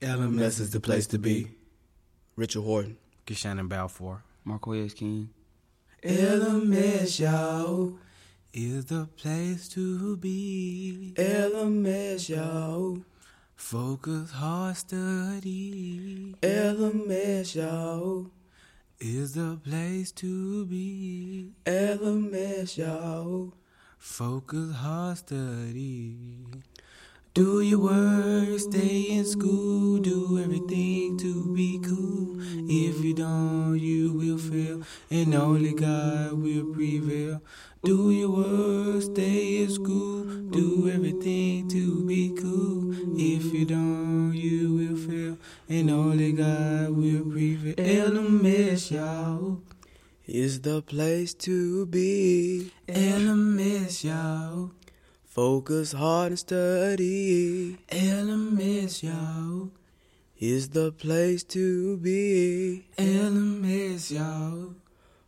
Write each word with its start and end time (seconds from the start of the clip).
LMS 0.00 0.60
is 0.60 0.70
the 0.70 0.80
place 0.80 1.06
to 1.08 1.18
be. 1.18 1.48
Richard 2.34 2.62
Horton. 2.62 2.96
Shannon 3.30 3.68
Balfour. 3.68 4.22
Marquez 4.44 4.94
King. 4.94 5.28
LMS, 6.02 7.20
y'all. 7.20 7.92
Is 8.52 8.86
the 8.86 9.08
place 9.16 9.68
to 9.68 10.16
be. 10.16 11.12
LMS, 11.16 12.30
y'all. 12.30 12.98
Focus 13.54 14.30
hard 14.32 14.76
study. 14.78 16.34
LMS, 16.42 17.54
y'all. 17.54 18.30
Is 18.98 19.34
the 19.34 19.60
place 19.62 20.10
to 20.12 20.64
be. 20.64 21.52
LMS, 21.66 22.78
y'all. 22.78 23.52
Focus 23.98 24.74
hard 24.76 25.18
study. 25.18 26.16
Do 27.32 27.60
your 27.60 27.78
work, 27.78 28.58
stay 28.58 29.02
in 29.10 29.24
school, 29.24 29.69
If 33.00 33.06
you 33.06 33.14
don't, 33.14 33.78
you 33.78 34.12
will 34.12 34.36
fail, 34.36 34.82
and 35.10 35.34
only 35.34 35.72
God 35.72 36.34
will 36.34 36.66
prevail. 36.74 37.40
Do 37.82 38.10
your 38.10 38.28
work, 38.28 39.00
stay 39.00 39.62
in 39.62 39.70
school, 39.70 40.24
do 40.50 40.90
everything 40.90 41.66
to 41.68 42.04
be 42.06 42.36
cool. 42.38 42.92
If 43.18 43.54
you 43.54 43.64
don't, 43.64 44.34
you 44.34 44.74
will 44.74 44.98
fail, 44.98 45.38
and 45.66 45.90
only 45.90 46.32
God 46.32 46.90
will 46.90 47.24
prevail. 47.24 47.74
LMS, 47.76 48.90
y'all. 48.90 49.62
Is 50.26 50.60
the 50.60 50.82
place 50.82 51.32
to 51.48 51.86
be. 51.86 52.70
LMS, 52.86 54.04
y'all. 54.04 54.72
Focus 55.24 55.92
hard 55.92 56.32
and 56.32 56.38
study. 56.38 57.78
LMS, 57.88 59.02
y'all. 59.02 59.70
Is 60.40 60.70
the 60.70 60.90
place 60.90 61.44
to 61.52 61.98
be. 61.98 62.86
LMS, 62.96 64.10
y'all. 64.10 64.74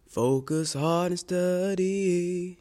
Focus 0.07 0.73
hard 0.73 1.13
and 1.13 1.19
study. 1.19 2.57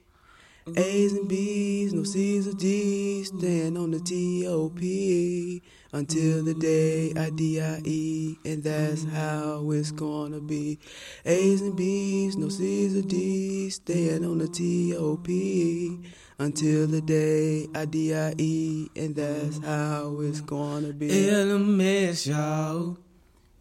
A's 0.76 1.14
and 1.14 1.30
B's, 1.30 1.94
no 1.94 2.04
C's 2.04 2.50
or 2.50 2.54
D's, 2.54 3.30
stand 3.30 3.78
on 3.78 3.92
the 3.92 4.02
T-O-P 4.02 5.62
until 5.94 6.44
the 6.44 6.54
day 6.54 7.14
I 7.16 7.30
D-I-E, 7.30 8.38
and 8.44 8.62
that's 8.62 9.06
how 9.06 9.72
it's 9.72 9.92
gonna 9.92 10.42
be. 10.42 10.78
A's 11.24 11.62
and 11.62 11.78
B's, 11.78 12.36
no 12.36 12.50
C's 12.50 12.98
or 12.98 13.08
D's, 13.08 13.76
stand 13.76 14.26
on 14.26 14.40
the 14.40 14.50
T-O-P 14.50 16.00
until 16.42 16.88
the 16.88 17.02
day 17.02 17.68
I 17.76 17.86
die, 17.86 18.90
and 18.96 19.16
that's 19.16 19.60
how 19.64 20.18
it's 20.22 20.42
gonna 20.42 20.92
be. 20.92 21.08
LMS, 21.08 22.26
y'all. 22.26 22.98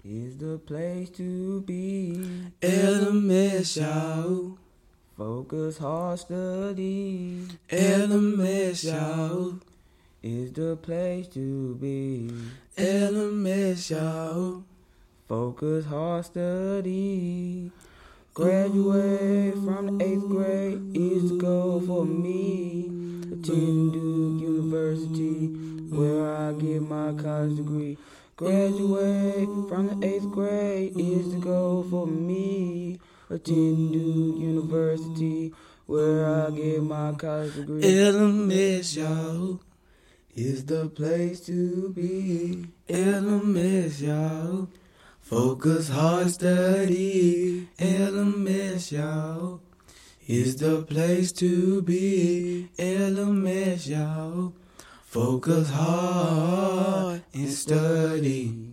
Is 0.03 0.39
the 0.39 0.59
place 0.59 1.11
to 1.11 1.61
be. 1.61 2.25
LMS, 2.63 3.77
y'all. 3.77 4.57
Focus 5.15 5.77
hard 5.77 6.21
study. 6.21 7.47
LMS, 7.69 8.85
y'all. 8.91 9.61
Is 10.23 10.51
the 10.55 10.77
place 10.77 11.29
to 11.29 11.75
be. 11.75 12.31
LMS, 12.79 13.91
y'all. 13.91 14.65
Focus 15.29 15.85
hard 15.85 16.25
study. 16.25 17.71
Graduate 18.33 19.55
from 19.55 19.99
the 19.99 20.05
eighth 20.05 20.29
grade 20.29 20.60
for 21.87 22.05
me. 22.05 22.87
Attend 23.33 23.93
Duke 23.93 24.41
University 24.43 25.47
where 25.91 26.37
I 26.37 26.53
get 26.53 26.83
my 26.83 27.13
college 27.13 27.57
degree. 27.57 27.97
Graduate 28.37 29.69
from 29.69 30.01
the 30.01 30.07
eighth 30.07 30.31
grade 30.31 30.93
is 30.97 31.33
the 31.33 31.39
goal 31.39 31.87
for 31.89 32.07
me. 32.07 32.99
Attend 33.29 33.93
Duke 33.93 34.39
University 34.41 35.53
where 35.87 36.47
I 36.47 36.51
get 36.51 36.83
my 36.83 37.13
college 37.13 37.55
degree. 37.55 37.83
LMS, 37.83 38.97
y'all. 38.97 39.61
Is 40.35 40.65
the 40.65 40.89
place 40.89 41.41
to 41.47 41.91
be. 41.91 42.67
LMS, 42.89 44.01
y'all. 44.01 44.69
Focus 45.21 45.89
hard 45.89 46.31
study. 46.31 47.69
LMS, 47.79 48.93
y'all. 48.93 49.61
Is 50.33 50.55
the 50.55 50.83
place 50.83 51.33
to 51.43 51.83
be. 51.83 52.69
LMS, 52.79 53.89
y'all. 53.89 54.53
Focus 55.05 55.71
hard 55.71 57.25
and 57.35 57.51
study. 57.51 58.70